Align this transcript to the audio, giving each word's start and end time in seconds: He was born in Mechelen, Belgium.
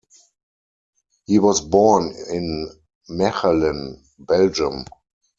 He 1.27 1.37
was 1.37 1.61
born 1.61 2.11
in 2.31 2.71
Mechelen, 3.07 4.03
Belgium. 4.17 4.85